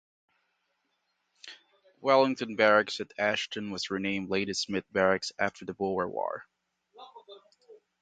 [1.99, 6.47] Wellington Barracks at Ashton was renamed Ladysmith Barracks after the Boer War.